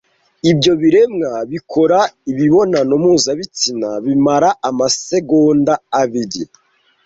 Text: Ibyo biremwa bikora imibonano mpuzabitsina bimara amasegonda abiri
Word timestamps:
Ibyo 0.51 0.71
biremwa 0.81 1.31
bikora 1.51 1.99
imibonano 2.31 2.93
mpuzabitsina 3.01 3.89
bimara 4.05 4.49
amasegonda 4.69 5.73
abiri 6.01 6.41